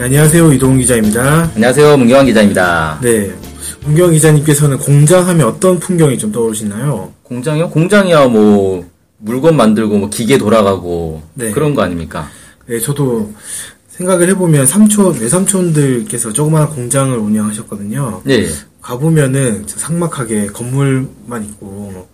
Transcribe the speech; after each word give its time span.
네, 0.00 0.06
안녕하세요. 0.06 0.54
이동훈 0.54 0.78
기자입니다. 0.78 1.50
안녕하세요. 1.54 1.98
문경환 1.98 2.24
기자입니다. 2.24 2.98
네. 3.02 3.30
문경 3.84 4.12
기자님께서는 4.12 4.78
공장 4.78 5.28
하면 5.28 5.46
어떤 5.48 5.78
풍경이 5.78 6.16
좀 6.16 6.32
떠오르시나요? 6.32 7.12
공장이요? 7.22 7.68
공장이야 7.68 8.28
뭐 8.28 8.88
물건 9.18 9.58
만들고 9.58 9.98
뭐 9.98 10.08
기계 10.08 10.38
돌아가고 10.38 11.20
네. 11.34 11.50
그런 11.50 11.74
거 11.74 11.82
아닙니까? 11.82 12.30
네, 12.66 12.80
저도 12.80 13.30
생각을 13.90 14.30
해보면 14.30 14.66
삼촌, 14.66 15.20
외삼촌들께서 15.20 16.32
조그마한 16.32 16.70
공장을 16.70 17.18
운영하셨거든요. 17.18 18.22
네. 18.24 18.46
가보면은 18.80 19.64
상막하게 19.66 20.46
건물만 20.46 21.44
있고, 21.44 22.08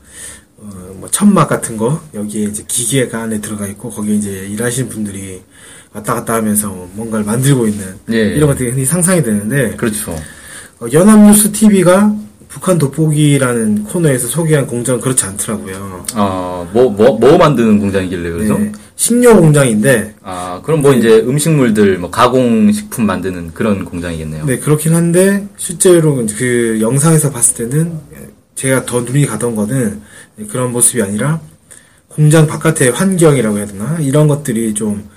어, 0.58 0.96
뭐 0.98 1.08
천막 1.10 1.48
같은 1.48 1.76
거, 1.76 2.00
여기에 2.14 2.44
이제 2.44 2.64
기계가 2.66 3.22
안에 3.22 3.40
들어가 3.40 3.66
있고, 3.66 3.90
거기에 3.90 4.14
이제 4.14 4.30
일하시는 4.50 4.88
분들이 4.88 5.42
왔다 5.92 6.14
갔다 6.14 6.34
하면서 6.34 6.68
뭔가를 6.94 7.24
만들고 7.24 7.66
있는 7.66 7.84
네. 8.06 8.16
이런 8.16 8.48
것들이 8.48 8.70
흔히 8.70 8.84
상상이 8.84 9.22
되는데, 9.22 9.76
그렇죠. 9.76 10.16
어, 10.80 10.86
연합뉴스 10.92 11.52
TV가 11.52 12.14
북한 12.48 12.78
돋보기라는 12.78 13.84
코너에서 13.84 14.28
소개한 14.28 14.66
공장은 14.66 15.00
그렇지 15.00 15.26
않더라고요. 15.26 16.06
어, 16.14 16.70
뭐, 16.72 16.88
뭐, 16.88 17.18
뭐 17.18 17.36
만드는 17.36 17.78
공장이길래 17.78 18.30
그러죠? 18.30 18.58
네, 18.58 18.72
식료 18.94 19.38
공장인데, 19.38 20.14
아, 20.22 20.62
그럼 20.64 20.80
뭐 20.80 20.94
이제 20.94 21.18
음식물들, 21.18 21.98
뭐 21.98 22.10
가공식품 22.10 23.04
만드는 23.04 23.52
그런 23.52 23.84
공장이겠네요. 23.84 24.46
네, 24.46 24.58
그렇긴 24.58 24.94
한데, 24.94 25.46
실제로 25.58 26.16
그 26.38 26.78
영상에서 26.80 27.30
봤을 27.30 27.68
때는, 27.68 27.92
제가 28.56 28.86
더 28.86 29.02
눈이 29.02 29.26
가던 29.26 29.54
거는 29.54 30.00
그런 30.50 30.72
모습이 30.72 31.02
아니라, 31.02 31.40
공장 32.08 32.46
바깥의 32.46 32.90
환경이라고 32.92 33.58
해야 33.58 33.66
되나? 33.66 33.98
이런 34.00 34.26
것들이 34.26 34.72
좀, 34.74 35.08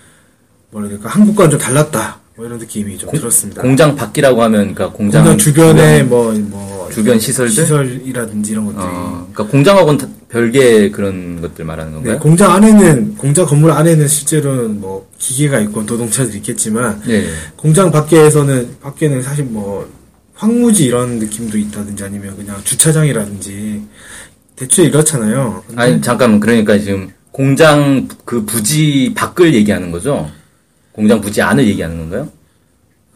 될까, 0.71 1.09
한국과는 1.09 1.51
좀 1.51 1.59
달랐다. 1.59 2.19
뭐 2.35 2.45
이런 2.45 2.57
느낌이 2.59 2.97
좀 2.97 3.09
들었습니다. 3.11 3.61
공장 3.61 3.95
밖이라고 3.95 4.41
하면 4.43 4.73
그러니까 4.73 4.91
공장, 4.91 5.23
공장 5.23 5.37
주변에 5.37 6.03
뭐, 6.03 6.31
뭐, 6.33 6.89
주변 6.91 7.19
시설들? 7.19 7.51
시설이라든지 7.53 8.51
이런 8.51 8.65
것들이. 8.65 8.83
어, 8.83 9.27
그러니까 9.33 9.51
공장하고는 9.51 9.97
다- 9.97 10.07
별개의 10.29 10.91
그런 10.91 11.41
것들 11.41 11.65
말하는 11.65 11.91
네, 11.91 11.95
건가요? 11.97 12.19
공장 12.19 12.51
안에는, 12.51 13.15
공장 13.15 13.45
건물 13.45 13.71
안에는 13.71 14.07
실제로는 14.07 14.79
뭐, 14.81 15.09
기계가 15.17 15.59
있고 15.61 15.83
노동차들이 15.83 16.37
있겠지만, 16.37 17.01
네. 17.07 17.25
공장 17.55 17.89
밖에서는 17.91 18.77
밖에는 18.81 19.21
사실 19.21 19.45
뭐 19.45 19.89
황무지 20.43 20.85
이런 20.85 21.19
느낌도 21.19 21.57
있다든지 21.57 22.01
아니면 22.01 22.33
그냥 22.37 22.61
주차장이라든지 22.63 23.81
대체 24.55 24.83
이렇잖아요. 24.83 25.63
아니, 25.75 26.01
잠깐만. 26.01 26.39
그러니까 26.39 26.77
지금 26.79 27.09
공장 27.31 28.07
그 28.23 28.45
부지 28.45 29.11
밖을 29.15 29.53
얘기하는 29.53 29.91
거죠? 29.91 30.31
공장 30.93 31.19
부지 31.19 31.41
안을 31.41 31.67
얘기하는 31.67 31.97
건가요? 31.97 32.29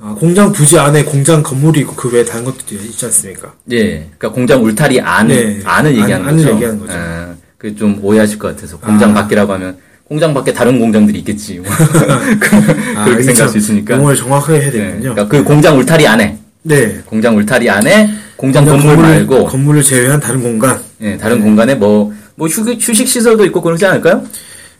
아, 0.02 0.14
공장 0.20 0.52
부지 0.52 0.78
안에 0.78 1.06
공장 1.06 1.42
건물이 1.42 1.80
있고 1.82 1.96
그 1.96 2.12
외에 2.12 2.26
다른 2.26 2.44
것들이 2.44 2.84
있지 2.90 3.06
않습니까? 3.06 3.54
예, 3.72 4.10
그러니까 4.18 4.32
공장 4.34 4.62
울타리 4.62 5.00
안, 5.00 5.28
네, 5.30 5.62
안을 5.64 5.92
안- 5.92 5.98
얘기하는 6.02 6.28
안을 6.28 6.38
거죠. 6.44 6.56
얘기하는 6.56 6.80
거죠. 6.82 6.94
아, 6.94 7.36
그좀 7.58 8.00
오해하실 8.04 8.38
것 8.38 8.50
같아서 8.54 8.78
공장 8.80 9.12
아. 9.12 9.14
밖이라고 9.14 9.54
하면 9.54 9.78
공장 10.04 10.34
밖에 10.34 10.52
다른 10.52 10.78
공장들이 10.78 11.20
있겠지. 11.20 11.60
뭐. 11.64 11.72
아, 11.72 13.06
그렇게 13.06 13.14
이게 13.14 13.24
생각할 13.24 13.36
참수 13.36 13.58
있으니까. 13.60 13.96
용어를 13.96 14.18
정확하게 14.18 14.60
해야 14.60 14.68
예, 14.68 14.72
되는군요. 14.72 15.14
그러니까 15.14 15.28
그 15.30 15.44
공장 15.46 15.78
울타리 15.80 16.06
안에, 16.06 16.38
네. 16.64 17.02
공장 17.06 17.38
울타리 17.38 17.70
안에 17.70 18.10
공장 18.36 18.66
건물 18.66 18.96
건물을- 18.96 19.02
말고, 19.02 19.46
건물을 19.46 19.84
제외한 19.84 20.20
다른 20.20 20.42
공간. 20.42 20.80
예, 21.02 21.18
다른 21.18 21.42
공간에 21.42 21.76
뭐, 21.76 22.14
뭐 22.36 22.48
휴식, 22.48 22.78
휴식 22.80 23.08
시설도 23.08 23.46
있고 23.46 23.62
그러지 23.62 23.86
않을까요? 23.86 24.24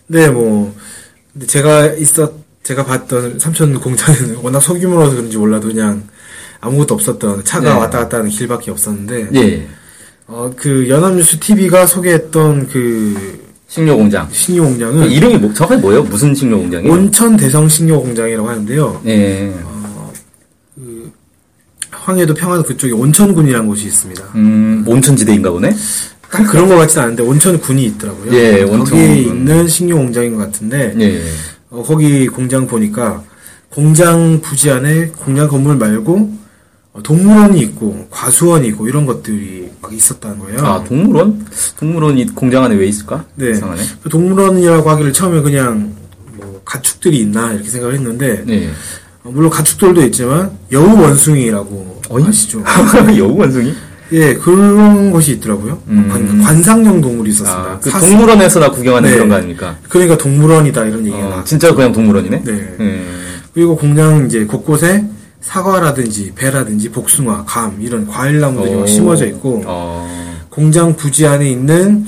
네, 0.08 0.30
뭐 0.30 0.74
제가 1.48 1.88
있었 1.94 2.32
제가 2.64 2.86
봤던 2.86 3.40
삼촌 3.40 3.80
공장은 3.80 4.38
워낙 4.44 4.60
소규모라서 4.62 5.16
그런지 5.16 5.38
몰라도 5.38 5.68
그냥 5.68 6.04
아무것도 6.62 6.94
없었던 6.96 7.44
차가 7.44 7.74
네. 7.74 7.80
왔다 7.80 8.00
갔다 8.00 8.18
하는 8.18 8.30
길밖에 8.30 8.72
없었는데 8.72 9.28
예, 9.36 9.68
어, 10.28 10.52
그 10.56 10.88
연합뉴스 10.88 11.40
TV가 11.40 11.86
소개했던 11.86 12.70
그 12.70 13.44
식료 13.68 13.98
공장. 13.98 14.28
식료 14.32 14.64
그 14.64 14.70
공장은 14.70 15.12
이름이 15.12 15.38
뭐, 15.38 15.54
정확히 15.54 15.82
뭐예요? 15.82 16.04
무슨 16.04 16.34
식료 16.34 16.58
공장이에요? 16.60 16.94
온천 16.94 17.36
대성 17.36 17.68
식료 17.68 18.02
공장이라고 18.02 18.48
하는데요. 18.48 19.02
예, 19.08 19.54
황해도 22.04 22.34
평안도 22.34 22.64
그쪽에 22.64 22.92
온천군이라는 22.94 23.66
곳이 23.68 23.86
있습니다. 23.88 24.24
음, 24.36 24.84
온천지대인가 24.86 25.52
보네? 25.52 25.74
딱 26.30 26.44
그런 26.48 26.68
것 26.68 26.76
같지는 26.76 27.04
않은데 27.06 27.24
온천군이 27.24 27.86
있더라고요. 27.86 28.34
예, 28.34 28.64
온천군. 28.64 28.86
거기에 28.86 29.16
있는 29.22 29.68
식료 29.68 29.98
공장인 29.98 30.36
것 30.36 30.40
같은데 30.42 30.94
예, 31.00 31.24
어, 31.70 31.84
거기 31.84 32.28
공장 32.28 32.68
보니까 32.68 33.24
공장 33.70 34.42
부지 34.42 34.70
안에 34.72 35.08
공장 35.18 35.48
건물 35.48 35.78
말고 35.78 36.34
어, 36.94 37.02
동물원이 37.04 37.60
있고 37.62 38.08
과수원이 38.12 38.68
있고 38.70 38.88
이런 38.88 39.06
것들이 39.06 39.70
막 39.82 39.94
있었다는 39.94 40.40
거예요. 40.40 40.60
아, 40.66 40.84
동물원? 40.84 41.46
동물원이 41.80 42.36
공장 42.36 42.64
안에 42.64 42.76
왜 42.76 42.88
있을까? 42.88 43.26
네. 43.36 43.52
이상하네. 43.52 43.82
그 44.04 44.10
동물원이라고 44.10 44.90
하기를 44.90 45.14
처음에 45.14 45.42
그냥 45.42 45.94
뭐 46.36 46.62
가축들이 46.66 47.20
있나 47.20 47.54
이렇게 47.54 47.70
생각을 47.70 47.96
했는데 47.96 48.44
네. 48.46 48.70
어, 49.24 49.32
물론 49.32 49.50
가축들도 49.50 50.02
있지만 50.08 50.52
여우 50.72 51.00
원숭이라고 51.02 52.02
아시죠? 52.28 52.64
여우 53.18 53.38
원숭이? 53.38 53.74
예 54.12 54.34
그런 54.36 55.12
것이 55.12 55.34
있더라고요. 55.34 55.82
음. 55.88 56.08
관, 56.12 56.42
관상용 56.44 57.02
동물이 57.02 57.32
있었습니다. 57.32 57.72
아, 57.72 57.80
그 57.80 57.90
사슴. 57.90 58.10
동물원에서 58.10 58.60
나 58.60 58.70
구경하는 58.70 59.10
네. 59.10 59.16
그런 59.16 59.30
거 59.30 59.36
아닙니까? 59.36 59.78
그러니까 59.90 60.18
동물원이다 60.18 60.86
이런 60.86 61.06
얘기가 61.06 61.26
어, 61.26 61.30
나. 61.30 61.44
진짜 61.44 61.74
그냥 61.74 61.92
동물원이네? 61.94 62.44
네. 62.44 62.76
예. 62.80 63.02
그리고 63.54 63.76
공장 63.76 64.26
이제 64.26 64.46
곳곳에 64.46 65.06
사과라든지 65.42 66.32
배라든지 66.36 66.90
복숭아, 66.90 67.46
감 67.46 67.78
이런 67.82 68.08
과일 68.08 68.40
나무들이 68.40 68.76
막 68.76 68.84
오. 68.84 68.88
심어져 68.88 69.26
있고 69.28 69.64
어, 69.66 70.08
공장 70.50 70.96
부지 70.96 71.26
안에 71.26 71.50
있는 71.50 72.06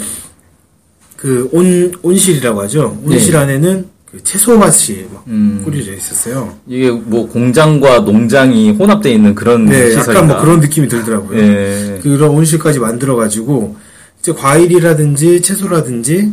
그 1.17 1.49
온 1.51 1.91
온실이라고 2.03 2.61
하죠. 2.63 2.99
온실 3.03 3.31
네. 3.31 3.37
안에는 3.39 3.87
그 4.15 4.23
채소밭이 4.23 5.07
막 5.11 5.25
음. 5.27 5.61
꾸려져 5.65 5.93
있었어요. 5.93 6.57
이게 6.67 6.89
뭐 6.89 7.27
공장과 7.27 7.99
농장이 7.99 8.71
혼합되어 8.71 9.11
있는 9.11 9.35
그런 9.35 9.65
네, 9.65 9.89
시설이다. 9.89 10.11
약간 10.13 10.27
뭐 10.27 10.39
그런 10.39 10.61
느낌이 10.61 10.87
들더라고요. 10.87 11.37
예. 11.37 11.99
그런 12.01 12.29
온실까지 12.29 12.79
만들어 12.79 13.17
가지고 13.17 13.75
이제 14.19 14.31
과일이라든지 14.31 15.41
채소라든지 15.41 16.31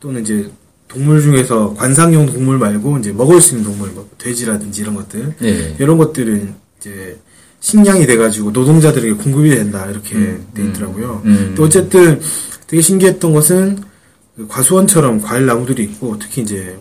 또는 0.00 0.20
이제 0.20 0.50
동물 0.86 1.22
중에서 1.22 1.72
관상용 1.72 2.26
동물 2.26 2.58
말고 2.58 2.98
이제 2.98 3.10
먹을 3.10 3.40
수 3.40 3.56
있는 3.56 3.70
동물, 3.70 3.88
뭐 3.92 4.06
돼지라든지 4.18 4.82
이런 4.82 4.94
것들 4.94 5.34
예. 5.44 5.76
이런 5.78 5.96
것들은 5.96 6.54
이제 6.78 7.18
식량이 7.60 8.04
돼가지고 8.04 8.50
노동자들에게 8.50 9.14
공급이 9.14 9.48
된다 9.48 9.86
이렇게 9.90 10.14
음, 10.14 10.46
돼 10.52 10.62
있더라고요. 10.66 11.22
음. 11.24 11.54
또 11.56 11.62
어쨌든 11.62 12.20
되게 12.66 12.82
신기했던 12.82 13.32
것은 13.32 13.78
그 14.36 14.46
과수원처럼 14.46 15.22
과일 15.22 15.46
나무들이 15.46 15.84
있고 15.84 16.18
특히 16.18 16.42
이제 16.42 16.76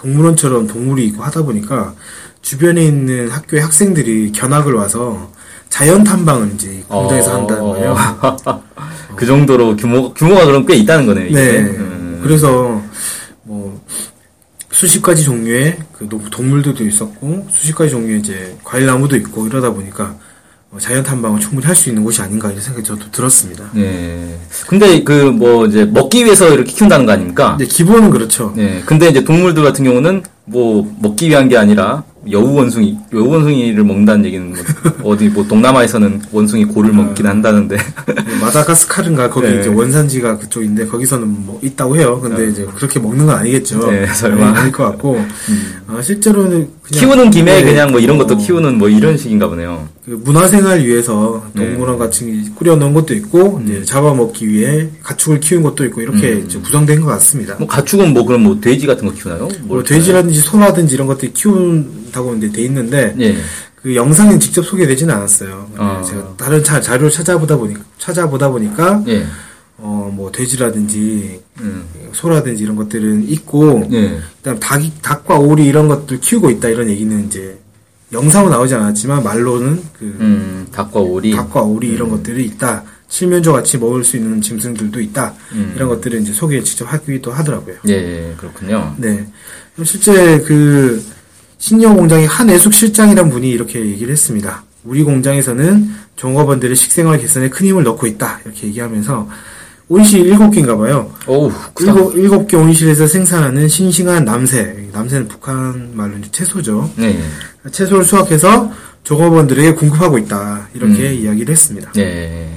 동물원처럼 0.00 0.66
동물이 0.66 1.06
있고 1.06 1.22
하다 1.22 1.42
보니까 1.42 1.94
주변에 2.42 2.84
있는 2.84 3.28
학교의 3.28 3.62
학생들이 3.62 4.32
견학을 4.32 4.74
와서 4.74 5.32
자연 5.68 6.04
탐방을 6.04 6.52
이제 6.54 6.72
이 6.72 6.82
공장에서 6.82 7.32
어, 7.32 7.38
한다는 7.40 7.62
거예요. 7.62 7.96
그 9.16 9.26
정도로 9.26 9.76
규모, 9.76 10.14
규모가 10.14 10.46
그럼 10.46 10.64
꽤 10.66 10.76
있다는 10.76 11.06
거네요. 11.06 11.30
네. 11.32 11.58
음. 11.60 12.20
그래서 12.22 12.80
뭐 13.42 13.84
수십 14.70 15.02
가지 15.02 15.24
종류의 15.24 15.78
그 15.92 16.08
노- 16.08 16.22
동물들도 16.30 16.84
있었고 16.84 17.46
수십 17.50 17.74
가지 17.74 17.90
종류의 17.90 18.20
이제 18.20 18.56
과일 18.62 18.86
나무도 18.86 19.16
있고 19.16 19.46
이러다 19.46 19.70
보니까 19.72 20.04
어, 20.04 20.20
자연 20.78 21.02
탐방을 21.02 21.40
충분히 21.40 21.64
할 21.66 21.74
수 21.74 21.88
있는 21.88 22.04
곳이 22.04 22.20
아닌가 22.20 22.48
이런 22.50 22.60
생각이 22.60 22.84
저도 22.86 23.10
들었습니다. 23.10 23.64
예. 23.76 24.38
근데 24.66 25.02
그 25.02 25.32
뭐 25.32 25.66
이제 25.66 25.84
먹기 25.84 26.24
위해서 26.24 26.48
이렇게 26.52 26.72
키운다는 26.72 27.06
거 27.06 27.12
아닙니까? 27.12 27.56
근데 27.56 27.64
기본은 27.66 28.10
그렇죠. 28.10 28.52
예. 28.58 28.82
근데 28.84 29.08
이제 29.08 29.24
동물들 29.24 29.62
같은 29.62 29.84
경우는 29.84 30.22
뭐 30.50 30.90
먹기 31.00 31.28
위한 31.28 31.48
게 31.48 31.56
아니라 31.56 32.04
여우 32.30 32.54
원숭이 32.54 32.98
여우 33.12 33.28
원숭이를 33.28 33.84
먹는다는 33.84 34.24
얘기는 34.24 34.54
뭐 35.00 35.12
어디 35.12 35.28
뭐 35.28 35.46
동남아에서는 35.46 36.22
원숭이 36.32 36.64
고를 36.64 36.92
먹긴 36.92 37.26
한다는데 37.26 37.76
마다가스카르인가 38.40 39.30
거기 39.30 39.48
네. 39.48 39.60
이제 39.60 39.68
원산지가 39.68 40.38
그쪽인데 40.38 40.86
거기서는 40.86 41.46
뭐 41.46 41.58
있다고 41.62 41.96
해요. 41.96 42.20
근데 42.20 42.48
이제 42.48 42.66
그렇게 42.74 42.98
먹는 42.98 43.26
건 43.26 43.36
아니겠죠. 43.36 43.90
네, 43.90 44.06
설마. 44.06 44.50
음. 44.50 44.54
아닐 44.54 44.72
것 44.72 44.84
같고 44.84 45.18
어, 45.88 46.02
실제로는 46.02 46.68
그냥 46.82 47.00
키우는 47.00 47.30
김에 47.30 47.60
네, 47.60 47.64
그냥 47.64 47.90
뭐 47.90 48.00
이런 48.00 48.18
것도 48.18 48.34
어, 48.34 48.36
키우는 48.36 48.78
뭐 48.78 48.88
이런 48.88 49.16
식인가 49.16 49.48
보네요. 49.48 49.88
그 50.04 50.20
문화생활 50.24 50.84
위해서 50.84 51.44
네. 51.52 51.66
동물원 51.66 51.98
게 51.98 52.50
꾸려놓은 52.54 52.94
것도 52.94 53.14
있고 53.14 53.60
이제 53.64 53.84
잡아먹기 53.84 54.48
위해 54.48 54.88
가축을 55.02 55.40
키운 55.40 55.62
것도 55.62 55.84
있고 55.86 56.00
이렇게 56.00 56.42
이제 56.46 56.58
구성된 56.58 57.02
것 57.02 57.08
같습니다. 57.08 57.56
뭐 57.58 57.68
가축은 57.68 58.14
뭐 58.14 58.24
그럼 58.24 58.42
뭐 58.42 58.58
돼지 58.60 58.86
같은 58.86 59.06
거 59.06 59.12
키우나요? 59.12 59.48
뭐뭘 59.60 59.84
돼지라든지 59.84 60.37
소라든지 60.40 60.94
이런 60.94 61.06
것들이 61.06 61.32
키운다고 61.32 62.34
이제 62.36 62.50
돼 62.50 62.62
있는데? 62.62 63.14
예. 63.20 63.36
그 63.76 63.94
영상은 63.94 64.40
직접 64.40 64.64
소개되지는 64.64 65.14
않았어요. 65.14 65.70
아. 65.76 66.02
제가 66.02 66.34
다른 66.36 66.62
자, 66.64 66.80
자료를 66.80 67.10
찾아보다 67.10 67.56
보니까 67.56 67.80
찾아보다 67.98 68.48
보니까 68.48 69.02
예. 69.06 69.26
어뭐 69.78 70.32
돼지라든지 70.32 71.40
음. 71.60 71.84
소라든지 72.12 72.64
이런 72.64 72.74
것들은 72.74 73.28
있고 73.28 73.88
예. 73.92 74.18
그다음 74.38 74.58
닭 74.58 74.82
닭과 75.02 75.38
오리 75.38 75.66
이런 75.66 75.86
것들 75.86 76.20
키우고 76.20 76.50
있다 76.50 76.68
이런 76.68 76.88
얘기는 76.88 77.26
이제 77.26 77.58
영상은 78.12 78.50
나오지 78.50 78.74
않았지만 78.74 79.22
말로는 79.22 79.82
그 79.98 80.04
음, 80.20 80.66
닭과 80.72 81.00
오리. 81.00 81.30
닭과 81.32 81.62
오리 81.62 81.88
이런 81.88 82.08
것들이 82.08 82.44
있다. 82.46 82.84
칠면조 83.08 83.52
같이 83.52 83.78
먹을 83.78 84.04
수 84.04 84.16
있는 84.16 84.40
짐승들도 84.40 85.00
있다. 85.00 85.34
음. 85.52 85.72
이런 85.74 85.88
것들을 85.88 86.20
이제 86.20 86.32
소개 86.32 86.62
직접 86.62 86.92
하기도 86.92 87.32
하더라고요. 87.32 87.76
예, 87.88 87.92
예, 87.92 88.34
그렇군요. 88.36 88.94
네. 88.98 89.26
실제 89.84 90.40
그 90.40 91.02
신여 91.58 91.94
공장의 91.94 92.26
한애숙 92.26 92.72
실장이란 92.74 93.30
분이 93.30 93.48
이렇게 93.48 93.80
얘기를 93.80 94.12
했습니다. 94.12 94.64
우리 94.84 95.02
공장에서는 95.02 95.90
종업원들의 96.16 96.76
식생활 96.76 97.18
개선에 97.18 97.48
큰 97.48 97.66
힘을 97.66 97.82
넣고 97.84 98.06
있다. 98.06 98.40
이렇게 98.44 98.66
얘기하면서 98.68 99.28
온실 99.88 100.24
7개인가 100.30 100.78
봐요. 100.78 101.12
어우, 101.26 101.50
크다. 101.74 101.92
일곱, 101.92 102.16
일곱 102.16 102.46
개 102.46 102.56
온실에서 102.56 103.06
생산하는 103.06 103.68
싱싱한 103.68 104.24
남새. 104.24 104.88
남새는 104.92 105.28
북한 105.28 105.92
말로 105.94 106.18
이제 106.18 106.30
채소죠. 106.30 106.90
네. 106.96 107.18
채소를 107.70 108.04
수확해서 108.04 108.70
종업원들에게 109.04 109.74
공급하고 109.74 110.18
있다. 110.18 110.68
이렇게 110.74 111.08
음. 111.10 111.14
이야기를 111.14 111.50
했습니다. 111.50 111.90
예. 111.96 112.48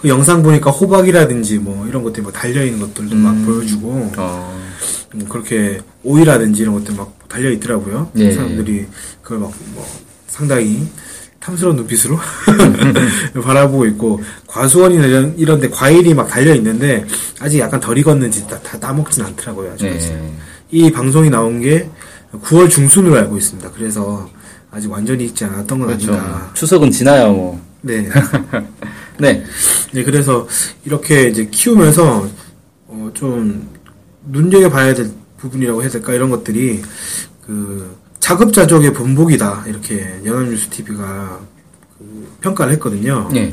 그 0.00 0.08
영상 0.08 0.42
보니까 0.42 0.70
호박이라든지 0.70 1.58
뭐 1.58 1.86
이런 1.86 2.02
것들이 2.02 2.22
뭐 2.22 2.32
달려 2.32 2.64
있는 2.64 2.80
것들도 2.80 3.14
막 3.16 3.32
음. 3.32 3.44
보여주고 3.44 4.10
어. 4.16 4.60
뭐 5.14 5.28
그렇게 5.28 5.80
오이라든지 6.04 6.62
이런 6.62 6.74
것들 6.74 6.94
막 6.94 7.18
달려 7.28 7.50
있더라고요. 7.50 8.10
네. 8.14 8.32
사람들이 8.32 8.86
그걸 9.22 9.38
막 9.40 9.50
뭐 9.74 9.86
상당히 10.26 10.86
탐스러운 11.40 11.76
눈빛으로 11.76 12.18
바라보고 13.42 13.84
있고 13.86 14.20
과수원이나 14.46 15.04
이런 15.06 15.34
이런데 15.36 15.68
과일이 15.68 16.14
막 16.14 16.28
달려 16.28 16.54
있는데 16.54 17.04
아직 17.40 17.58
약간 17.58 17.80
덜 17.80 17.98
익었는지 17.98 18.46
다, 18.46 18.58
다 18.60 18.78
따먹진 18.78 19.24
않더라고요. 19.24 19.72
아직까지. 19.72 20.08
네. 20.08 20.32
이 20.70 20.90
방송이 20.92 21.28
나온 21.30 21.60
게 21.60 21.90
9월 22.32 22.70
중순으로 22.70 23.16
알고 23.16 23.36
있습니다. 23.36 23.70
그래서 23.72 24.30
아직 24.70 24.90
완전히 24.90 25.24
익지 25.26 25.44
않았던 25.44 25.78
건 25.80 25.88
그렇죠. 25.88 26.12
아닌가. 26.12 26.50
추석은 26.54 26.90
지나야 26.90 27.26
뭐. 27.28 27.60
네. 27.82 28.08
네. 29.20 29.44
네, 29.92 30.04
그래서 30.04 30.48
이렇게 30.84 31.28
이제 31.28 31.46
키우면서 31.50 32.28
어, 32.86 33.10
좀 33.14 33.68
눈여겨봐야 34.26 34.94
될 34.94 35.10
부분이라고 35.38 35.82
해야 35.82 35.90
될까 35.90 36.12
이런 36.14 36.30
것들이 36.30 36.82
그 37.46 37.96
자급자족의 38.18 38.92
본보기다 38.92 39.64
이렇게 39.66 40.20
연합뉴스 40.24 40.68
TV가 40.68 41.40
그 41.98 42.28
평가를 42.40 42.72
했거든요. 42.74 43.28
예. 43.34 43.52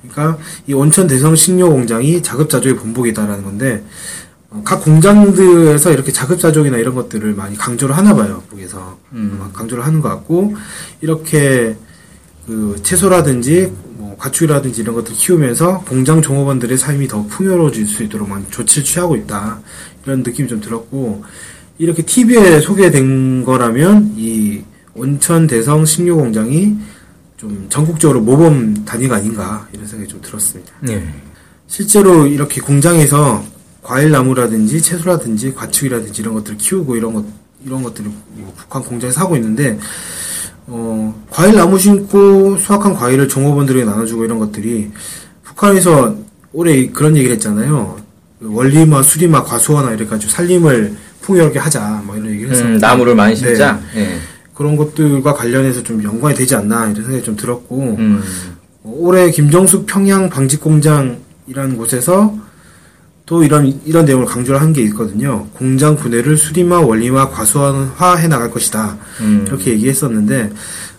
그러니까 0.00 0.38
이 0.66 0.72
온천 0.72 1.06
대성 1.06 1.36
식료 1.36 1.70
공장이 1.70 2.22
자급자족의 2.22 2.76
본보기다라는 2.76 3.44
건데 3.44 3.84
어, 4.50 4.62
각 4.64 4.82
공장들에서 4.82 5.92
이렇게 5.92 6.12
자급자족이나 6.12 6.76
이런 6.76 6.94
것들을 6.94 7.34
많이 7.34 7.56
강조를 7.56 7.96
하나 7.96 8.14
봐요. 8.14 8.42
거기서 8.50 8.98
음. 9.12 9.36
막 9.38 9.52
강조를 9.52 9.84
하는 9.84 10.00
것 10.00 10.08
같고 10.08 10.54
이렇게 11.00 11.76
그 12.46 12.76
채소라든지 12.82 13.72
뭐 13.84 13.91
가축이라든지 14.22 14.82
이런 14.82 14.94
것들 14.94 15.14
키우면서 15.14 15.80
공장 15.80 16.22
종업원들의 16.22 16.78
삶이 16.78 17.08
더 17.08 17.24
풍요로워질 17.26 17.88
수 17.88 18.04
있도록 18.04 18.28
많이 18.28 18.48
조치를 18.50 18.84
취하고 18.84 19.16
있다 19.16 19.60
이런 20.04 20.22
느낌이 20.22 20.48
좀 20.48 20.60
들었고 20.60 21.24
이렇게 21.78 22.02
TV에 22.02 22.60
소개된 22.60 23.44
거라면 23.44 24.14
이 24.16 24.62
온천 24.94 25.48
대성 25.48 25.84
식료 25.84 26.16
공장이 26.16 26.76
좀 27.36 27.66
전국적으로 27.68 28.20
모범 28.20 28.84
단위가 28.84 29.16
아닌가 29.16 29.66
이런 29.72 29.86
생각이 29.86 30.08
좀 30.08 30.20
들었습니다. 30.20 30.72
예. 30.88 31.02
실제로 31.66 32.26
이렇게 32.26 32.60
공장에서 32.60 33.42
과일 33.82 34.12
나무라든지 34.12 34.80
채소라든지 34.80 35.52
가축이라든지 35.54 36.22
이런 36.22 36.34
것들을 36.34 36.58
키우고 36.58 36.94
이런 36.94 37.14
것 37.14 37.24
이런 37.64 37.82
것들을 37.82 38.08
뭐 38.34 38.52
북한 38.56 38.82
공장에서 38.82 39.22
하고 39.22 39.34
있는데 39.34 39.78
어 40.66 41.14
과일 41.30 41.56
나무 41.56 41.78
심고 41.78 42.56
수확한 42.58 42.94
과일을 42.94 43.28
종업원들에게 43.28 43.84
나눠주고 43.84 44.24
이런 44.24 44.38
것들이 44.38 44.90
북한에서 45.42 46.16
올해 46.52 46.88
그런 46.88 47.16
얘기를 47.16 47.34
했잖아요. 47.34 47.96
원리마, 48.40 49.02
수리마, 49.02 49.44
과수화나 49.44 49.92
이래가지고 49.92 50.30
살림을 50.30 50.96
풍요롭게 51.20 51.58
하자 51.58 52.02
뭐 52.04 52.16
이런 52.16 52.30
얘기를 52.30 52.50
했어요. 52.50 52.68
음, 52.68 52.78
나무를 52.78 53.14
많이 53.14 53.36
심자. 53.36 53.80
예. 53.96 54.18
그런 54.54 54.76
것들과 54.76 55.34
관련해서 55.34 55.82
좀 55.82 56.02
연관이 56.02 56.34
되지 56.36 56.54
않나 56.54 56.88
이런 56.88 56.94
생각이 56.94 57.22
좀 57.22 57.36
들었고 57.36 57.96
음. 57.98 58.22
어, 58.82 58.94
올해 58.98 59.30
김정숙 59.30 59.86
평양 59.86 60.28
방직공장이라는 60.28 61.76
곳에서 61.76 62.34
또 63.26 63.42
이런 63.44 63.80
이런 63.84 64.04
내용을 64.04 64.26
강조를 64.26 64.60
한 64.60 64.72
게 64.72 64.82
있거든요. 64.84 65.46
공장 65.52 65.96
분해를 65.96 66.36
수리마, 66.36 66.80
원리마, 66.80 67.28
과수화해 67.30 68.26
나갈 68.28 68.50
것이다. 68.50 68.96
음. 69.20 69.44
이렇게 69.46 69.70
얘기했었는데 69.72 70.50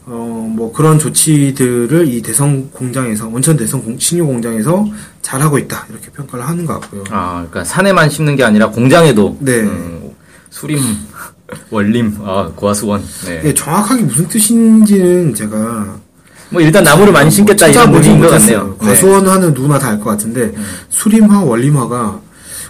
어 0.05 0.33
뭐 0.53 0.71
그런 0.71 0.99
조치들을 0.99 2.07
이 2.07 2.21
대성 2.21 2.69
공장에서 2.71 3.27
원천 3.27 3.57
대성 3.57 3.81
공- 3.81 3.97
신유 3.97 4.23
공장에서 4.25 4.85
잘 5.23 5.41
하고 5.41 5.57
있다 5.57 5.87
이렇게 5.89 6.09
평가를 6.11 6.47
하는 6.47 6.65
것 6.65 6.79
같고요. 6.79 7.03
아, 7.09 7.37
그러니까 7.49 7.63
산에만 7.63 8.09
심는 8.09 8.35
게 8.35 8.43
아니라 8.43 8.69
공장에도. 8.69 9.35
네. 9.39 9.61
음, 9.61 10.11
수림, 10.51 10.77
원림, 11.71 12.17
아, 12.23 12.51
고화수원. 12.55 13.03
네. 13.25 13.39
이게 13.39 13.53
정확하게 13.55 14.03
무슨 14.03 14.27
뜻인지는 14.27 15.33
제가 15.33 15.97
뭐 16.53 16.61
일단 16.61 16.83
나무를 16.83 17.11
많이 17.11 17.29
심겠다 17.29 17.67
이런 17.67 17.93
의미인 17.93 18.19
것. 18.19 18.29
같네요. 18.29 18.77
네. 18.79 18.87
과수원하는 18.87 19.53
누구나 19.53 19.77
다 19.79 19.89
알 19.89 19.99
것 19.99 20.05
같은데 20.11 20.53
수림화, 20.89 21.41
원림화가 21.41 22.19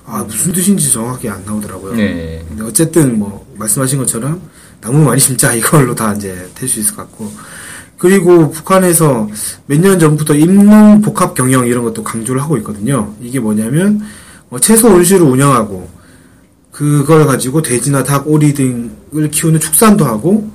아 0.06 0.24
무슨 0.28 0.52
뜻인지 0.52 0.92
정확히 0.92 1.30
안 1.30 1.44
나오더라고요. 1.46 1.94
네. 1.96 2.44
근데 2.48 2.64
어쨌든 2.64 3.20
뭐 3.20 3.46
말씀하신 3.58 4.00
것처럼 4.00 4.42
나무 4.82 5.04
많이 5.04 5.20
심자 5.20 5.54
이걸로 5.56 5.94
다 5.96 6.14
이제 6.14 6.50
될 6.56 6.68
수 6.68 6.80
있을 6.80 6.96
것 6.96 7.04
같고 7.04 7.32
그리고 7.98 8.52
북한에서 8.52 9.30
몇 9.68 9.80
년 9.80 9.98
전부터 10.00 10.34
임농 10.36 11.02
복합 11.02 11.34
경영 11.36 11.66
이런 11.68 11.84
것도 11.84 12.04
강조를 12.04 12.42
하고 12.42 12.58
있거든요. 12.58 13.14
이게 13.22 13.40
뭐냐면 13.40 14.02
어, 14.50 14.60
채소 14.60 14.90
온실을 14.94 15.22
운영하고 15.26 15.90
그걸 16.72 17.26
가지고 17.28 17.62
돼지나 17.62 18.04
닭, 18.04 18.28
오리 18.28 18.54
등을 18.54 19.30
키우는 19.32 19.60
축산도 19.60 20.06
하고 20.06 20.50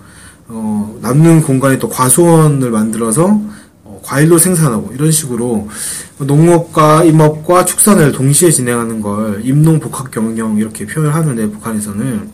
어, 0.48 0.98
남는 1.02 1.42
공간에 1.42 1.78
또 1.78 1.88
과수원을 1.88 2.70
만들어서 2.70 3.40
어, 3.84 4.00
과일도 4.02 4.38
생산하고 4.38 4.92
이런 4.94 5.10
식으로 5.10 5.68
농업과 6.18 7.04
임업과 7.04 7.64
축산을 7.64 8.12
동시에 8.12 8.50
진행하는 8.50 9.00
걸 9.00 9.42
임농 9.44 9.78
복합 9.80 10.10
경영 10.10 10.56
이렇게 10.56 10.86
표현을 10.86 11.14
하는데 11.14 11.50
북한에서는 11.50 12.30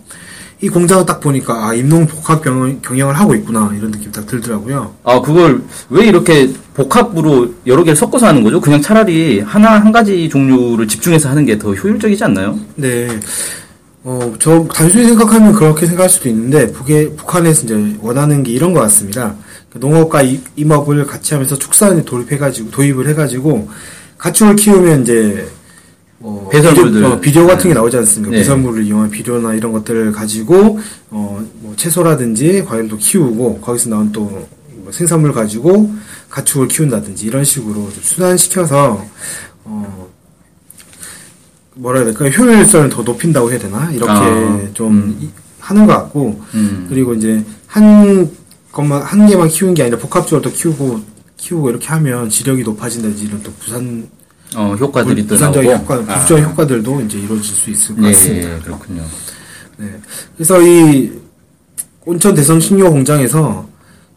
이 0.61 0.68
공장을 0.68 1.04
딱 1.04 1.21
보니까 1.21 1.68
아 1.68 1.75
임농 1.75 2.06
복합 2.06 2.42
경영, 2.42 2.80
경영을 2.80 3.14
하고 3.18 3.35
있구나 3.35 3.73
이런 3.76 3.90
느낌 3.90 4.12
딱 4.12 4.25
들더라고요. 4.26 4.94
아, 5.02 5.21
그걸 5.21 5.62
왜 5.90 6.06
이렇게 6.06 6.50
복합으로 6.75 7.52
여러 7.66 7.83
개를 7.83 7.97
섞어서 7.97 8.26
하는 8.28 8.42
거죠? 8.42 8.61
그냥 8.61 8.80
차라리 8.80 9.40
하나, 9.40 9.73
한 9.80 9.90
가지 9.92 10.28
종류를 10.28 10.87
집중해서 10.88 11.28
하는 11.28 11.44
게 11.44 11.59
더 11.59 11.75
효율적이지 11.75 12.25
않나요? 12.25 12.59
네. 12.76 13.09
어, 14.06 14.34
저 14.38 14.66
단순히 14.73 15.04
생각하면 15.08 15.54
그렇게 15.54 15.87
생각할 15.87 16.11
수도 16.11 16.28
있는데 16.28 16.70
북에 16.70 17.08
북한에서 17.11 17.64
이제 17.64 17.96
원하는 18.00 18.42
게 18.42 18.52
이런 18.52 18.75
것 18.75 18.80
같습니다. 18.80 19.34
그 19.73 19.78
농업과 19.78 20.23
이- 20.23 20.40
임업을 20.56 21.06
같이 21.06 21.32
하면서 21.34 21.56
축산에 21.56 22.04
돌입해가지고 22.04 22.70
도입을 22.70 23.08
해가지고 23.08 23.68
가축을 24.18 24.56
키우면 24.56 25.02
이제 25.02 25.49
뭐 26.18 26.49
배설물들. 26.50 26.92
비료, 27.00 27.08
어, 27.08 27.20
비료 27.20 27.46
같은 27.46 27.62
게 27.64 27.68
네. 27.68 27.75
나오지 27.75 27.96
않습니까? 27.99 28.30
네. 28.32 28.38
배설물을 28.38 28.84
이용한 28.84 29.11
비료나 29.11 29.54
이런 29.54 29.73
것들을 29.73 30.12
가지고 30.12 30.78
어, 31.11 31.42
뭐 31.61 31.75
채소라든지 31.76 32.62
과일도 32.64 32.99
키우고 32.99 33.61
거기서 33.61 33.88
나온 33.90 34.12
또뭐 34.12 34.49
생산물 34.90 35.32
가지고 35.32 35.90
가축을 36.28 36.68
키운다든지 36.68 37.26
이런 37.26 37.42
식으로 37.42 37.75
좀 37.75 37.99
순환시켜서 38.02 38.92
어, 38.92 39.11
뭐라 41.75 42.00
해야 42.00 42.07
될까요? 42.07 42.31
효율성을 42.31 42.88
더 42.88 43.02
높인다고 43.02 43.50
해야 43.50 43.59
되나? 43.59 43.90
이렇게 43.90 44.11
아, 44.12 44.61
좀 44.75 45.16
이- 45.21 45.28
하는 45.59 45.87
것 45.87 45.93
같고 45.95 46.40
음. 46.54 46.87
그리고 46.88 47.14
이제 47.14 47.43
한 47.66 48.31
것만 48.71 49.02
한 49.02 49.26
개만 49.26 49.49
키우는 49.49 49.75
게 49.75 49.83
아니라 49.83 49.99
복합적으로 49.99 50.43
또 50.43 50.50
키우고 50.50 51.00
키우고 51.37 51.71
이렇게 51.71 51.87
하면 51.88 52.28
지력이 52.28 52.62
높아진다든지 52.62 53.25
이런 53.25 53.43
또 53.43 53.52
부산 53.59 54.07
어, 54.57 54.76
효과들이 54.78 55.23
또 55.26 55.35
부산적인 55.35 55.71
나오고. 55.71 55.95
효과, 55.95 56.12
아. 56.12 56.16
부수적인 56.19 56.45
효과들도 56.45 57.00
이제 57.02 57.19
이루어질 57.19 57.45
수 57.57 57.71
있을 57.71 57.97
것 57.97 58.04
예, 58.04 58.09
같습니다. 58.12 58.54
예, 58.54 58.59
그렇군요. 58.61 59.02
네. 59.78 60.00
그래서 60.37 60.62
이 60.62 61.11
온천 62.04 62.35
대성 62.35 62.61
식료 62.61 62.90
공장에서 62.90 63.66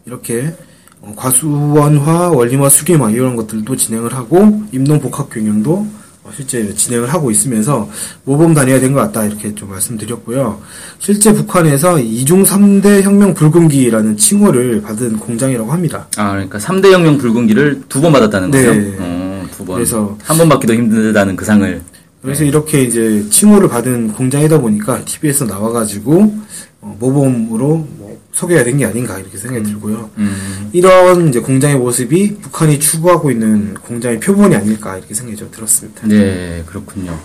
이렇게 0.06 0.54
어, 1.02 1.14
과수원화, 1.16 2.30
원림화, 2.32 2.70
수기화 2.70 3.10
이런 3.12 3.36
것들도 3.36 3.76
진행을 3.76 4.14
하고 4.14 4.62
임농 4.72 5.00
복합 5.00 5.30
경영도 5.32 5.74
어, 5.74 5.90
실제 6.36 6.74
진행을 6.74 7.12
하고 7.14 7.32
있으면서 7.32 7.90
모범 8.24 8.54
다녀야 8.54 8.80
된것 8.80 9.02
같다 9.06 9.26
이렇게 9.26 9.54
좀 9.56 9.70
말씀드렸고요. 9.70 10.62
실제 11.00 11.34
북한에서 11.34 12.00
이중 12.00 12.44
3대 12.44 13.02
혁명 13.04 13.34
불금기라는 13.34 14.18
칭호를 14.18 14.82
받은 14.82 15.18
공장이라고 15.20 15.72
합니다. 15.72 16.08
아, 16.18 16.32
그러니까 16.32 16.58
3대 16.60 16.92
혁명 16.92 17.18
붉은기를 17.18 17.84
두 17.90 18.02
번 18.02 18.12
받았다는 18.12 18.52
네. 18.52 18.66
거죠? 18.66 18.80
어, 19.00 19.46
두 19.56 19.66
번. 19.66 19.76
그래서- 19.76 20.18
한 20.24 20.38
번 20.38 20.50
받기도 20.50 20.74
힘들다는 20.74 21.36
그 21.36 21.46
상을. 21.46 21.82
그래서 22.22 22.44
이렇게 22.44 22.84
이제 22.84 23.24
칭호를 23.30 23.70
받은 23.70 24.12
공장이다 24.14 24.60
보니까 24.60 25.04
TV에서 25.06 25.46
나와가지고 25.46 26.34
어, 26.82 26.96
모범으로 27.00 27.68
뭐 27.98 28.07
소개가 28.38 28.63
된게 28.63 28.86
아닌가 28.86 29.17
이렇게 29.17 29.36
생각이 29.36 29.63
들고요. 29.63 30.12
음, 30.17 30.70
이런 30.72 31.27
이제 31.29 31.39
공장의 31.39 31.77
모습이 31.77 32.36
북한이 32.36 32.79
추구하고 32.79 33.32
있는 33.32 33.74
공장의 33.74 34.20
표본이 34.20 34.56
아닐까 34.56 34.96
이렇게 34.96 35.15
생각이 35.15 35.36
좀 35.36 35.50
들었습니다. 35.50 36.06
네, 36.06 36.62
그렇군요. 36.67 37.17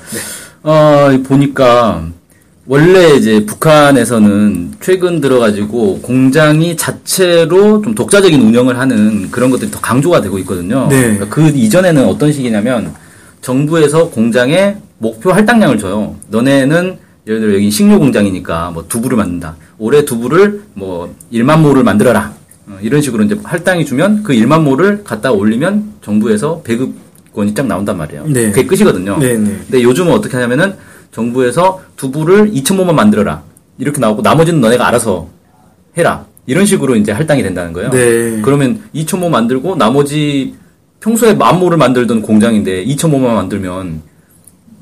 어, 0.62 1.11
보니까, 1.23 2.07
원래 2.66 3.11
이제 3.16 3.45
북한에서는 3.45 4.73
최근 4.81 5.21
들어가지고 5.21 6.00
공장이 6.00 6.78
자체로 6.78 7.83
좀 7.83 7.95
독자적인 7.95 8.40
운영을 8.40 8.78
하는 8.78 9.31
그런 9.31 9.50
것들이 9.50 9.71
더 9.71 9.81
강조가 9.81 10.23
되고 10.23 10.38
있거든요. 10.38 10.87
네. 10.88 11.02
그러니까 11.02 11.28
그 11.28 11.49
이전에는 11.49 12.07
어떤 12.07 12.33
식이냐면 12.33 12.95
정부에서 13.42 14.09
공장에 14.09 14.76
목표 14.97 15.31
할당량을 15.33 15.76
줘요. 15.76 16.16
너네는 16.28 17.02
예를 17.26 17.41
들어 17.41 17.55
여기 17.55 17.71
식료 17.71 17.99
공장이니까 17.99 18.71
뭐 18.73 18.87
두부를 18.88 19.17
만든다. 19.17 19.57
올해 19.79 20.05
두부를 20.05 20.62
뭐 20.75 21.14
1만 21.33 21.61
모를 21.61 21.85
만들어라. 21.85 22.35
어, 22.67 22.79
이런 22.83 23.00
식으로 23.00 23.25
이제 23.25 23.38
할당이 23.43 23.85
주면 23.87 24.23
그 24.23 24.33
1만 24.33 24.62
모를 24.62 25.05
갖다 25.05 25.31
올리면 25.33 25.95
정부에서 26.02 26.62
배급권이 26.62 27.55
쫙 27.55 27.67
나온단 27.67 27.97
말이에요. 27.97 28.26
네. 28.26 28.50
그게 28.50 28.67
끝이거든요. 28.67 29.19
네, 29.19 29.37
네. 29.37 29.57
근데 29.62 29.83
요즘은 29.83 30.12
어떻게 30.12 30.35
하냐면은 30.37 30.75
정부에서 31.12 31.81
두부를 31.97 32.50
2,000모만 32.52 32.95
만들어라. 32.95 33.43
이렇게 33.79 34.00
나오고 34.00 34.23
나머지는 34.23 34.61
너네가 34.61 34.87
알아서 34.88 35.29
해라. 35.97 36.26
이런 36.47 36.67
식으로 36.67 36.97
이제 36.97 37.12
할당이 37.12 37.43
된다는 37.43 37.73
거예요. 37.73 37.91
네. 37.91 38.41
그러면 38.43 38.83
2,000모 38.95 39.29
만들고 39.29 39.76
나머지 39.76 40.55
평소에 41.00 41.35
만 41.35 41.61
모를 41.61 41.79
만들던 41.79 42.23
공장인데 42.23 42.85
2,000모만 42.85 43.35
만들면 43.35 44.02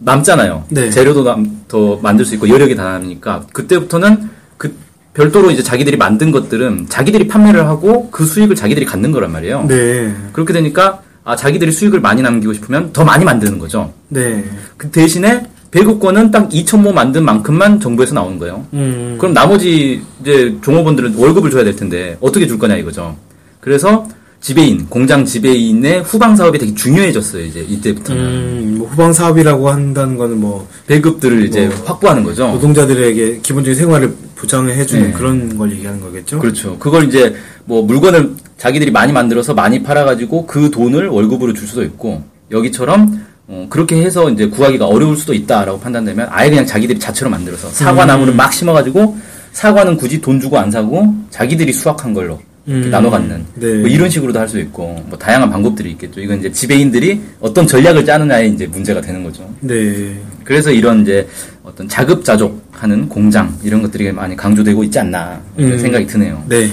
남잖아요. 0.00 0.64
네. 0.70 0.90
재료도 0.90 1.24
남, 1.24 1.60
더 1.68 1.96
만들 2.02 2.24
수 2.24 2.34
있고 2.34 2.48
여력이 2.48 2.74
다 2.74 2.84
남으니까 2.84 3.46
그때부터는 3.52 4.30
그 4.56 4.74
별도로 5.14 5.50
이제 5.50 5.62
자기들이 5.62 5.96
만든 5.96 6.30
것들은 6.30 6.86
자기들이 6.88 7.28
판매를 7.28 7.66
하고 7.66 8.10
그 8.10 8.24
수익을 8.24 8.56
자기들이 8.56 8.86
갖는 8.86 9.12
거란 9.12 9.32
말이에요. 9.32 9.66
네, 9.68 10.14
그렇게 10.32 10.52
되니까 10.52 11.02
아 11.24 11.36
자기들이 11.36 11.72
수익을 11.72 12.00
많이 12.00 12.22
남기고 12.22 12.52
싶으면 12.54 12.92
더 12.92 13.04
많이 13.04 13.24
만드는 13.24 13.58
거죠. 13.58 13.92
네, 14.08 14.44
그 14.76 14.90
대신에 14.90 15.46
배급권은 15.70 16.30
딱 16.30 16.48
2,000모 16.48 16.92
만든 16.92 17.24
만큼만 17.24 17.78
정부에서 17.78 18.14
나오는 18.14 18.38
거예요. 18.38 18.66
음, 18.72 19.16
그럼 19.18 19.34
나머지 19.34 20.02
이제 20.20 20.56
종업원들은 20.62 21.14
월급을 21.14 21.50
줘야 21.50 21.62
될 21.62 21.76
텐데 21.76 22.16
어떻게 22.20 22.46
줄 22.46 22.58
거냐 22.58 22.76
이거죠. 22.76 23.16
그래서 23.60 24.06
지배인, 24.40 24.86
공장 24.88 25.24
지배인의 25.24 26.02
후방 26.02 26.34
사업이 26.34 26.58
되게 26.58 26.74
중요해졌어요. 26.74 27.44
이제 27.44 27.60
이때부터는 27.60 28.22
음, 28.22 28.74
뭐 28.78 28.88
후방 28.88 29.12
사업이라고 29.12 29.68
한다는 29.68 30.16
거는 30.16 30.40
뭐 30.40 30.66
배급들을 30.86 31.44
이제 31.44 31.66
뭐, 31.66 31.76
확보하는 31.84 32.24
거죠. 32.24 32.48
노동자들에게 32.48 33.40
기본적인 33.42 33.78
생활을 33.78 34.14
보장을 34.36 34.74
해주는 34.74 35.08
네. 35.08 35.12
그런 35.12 35.58
걸 35.58 35.70
얘기하는 35.72 36.00
거겠죠. 36.00 36.38
그렇죠. 36.38 36.78
그걸 36.78 37.04
이제 37.04 37.34
뭐 37.66 37.82
물건을 37.82 38.34
자기들이 38.56 38.90
많이 38.90 39.12
만들어서 39.12 39.52
많이 39.52 39.82
팔아 39.82 40.04
가지고 40.04 40.46
그 40.46 40.70
돈을 40.70 41.08
월급으로 41.08 41.52
줄 41.52 41.68
수도 41.68 41.82
있고 41.82 42.22
여기처럼 42.50 43.26
어, 43.46 43.66
그렇게 43.68 44.00
해서 44.00 44.30
이제 44.30 44.48
구하기가 44.48 44.86
어려울 44.86 45.16
수도 45.16 45.34
있다라고 45.34 45.80
판단되면 45.80 46.28
아예 46.30 46.48
그냥 46.48 46.64
자기들이 46.64 46.98
자체로 46.98 47.30
만들어서 47.30 47.68
사과 47.68 48.06
나무를 48.06 48.34
막 48.34 48.52
심어 48.54 48.72
가지고 48.72 49.18
사과는 49.52 49.98
굳이 49.98 50.20
돈 50.20 50.40
주고 50.40 50.58
안 50.58 50.70
사고 50.70 51.14
자기들이 51.28 51.72
수확한 51.74 52.14
걸로 52.14 52.40
음, 52.70 52.90
나눠 52.90 53.10
갖는 53.10 53.44
네. 53.54 53.74
뭐 53.78 53.88
이런 53.88 54.08
식으로도 54.08 54.38
할 54.38 54.48
수 54.48 54.58
있고 54.60 55.02
뭐 55.08 55.18
다양한 55.18 55.50
방법들이 55.50 55.90
있겠죠. 55.92 56.20
이건 56.20 56.38
이제 56.38 56.50
지배인들이 56.52 57.20
어떤 57.40 57.66
전략을 57.66 58.04
짜느냐에 58.04 58.46
이제 58.48 58.66
문제가 58.66 59.00
되는 59.00 59.22
거죠. 59.24 59.48
네, 59.60 60.16
그래서 60.44 60.70
이런 60.70 61.02
이제 61.02 61.28
어떤 61.62 61.88
자급자족하는 61.88 63.08
공장 63.08 63.56
이런 63.62 63.82
것들이 63.82 64.10
많이 64.12 64.36
강조되고 64.36 64.82
있지 64.84 64.98
않나 64.98 65.40
음. 65.58 65.78
생각이 65.78 66.06
드네요. 66.06 66.42
네. 66.48 66.70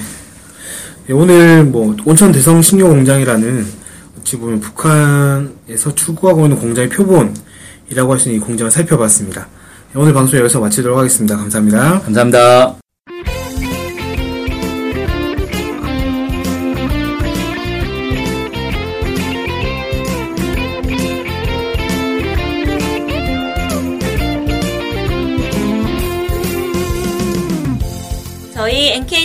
예, 1.09 1.13
오늘 1.13 1.63
뭐 1.63 1.95
온천 2.05 2.31
대성 2.31 2.61
식료 2.61 2.87
공장이라는 2.89 3.65
어찌 4.19 4.37
보면 4.37 4.59
북한에서 4.59 5.93
추구하고 5.95 6.45
있는 6.45 6.57
공장의 6.59 6.89
표본이라고 6.89 8.11
할 8.11 8.19
수 8.19 8.29
있는 8.29 8.41
이 8.41 8.45
공장을 8.45 8.69
살펴봤습니다. 8.71 9.47
예, 9.95 9.99
오늘 9.99 10.13
방송 10.13 10.39
여기서 10.39 10.59
마치도록 10.59 10.97
하겠습니다. 10.97 11.37
감사합니다. 11.37 11.99
감사합니다. 12.01 12.86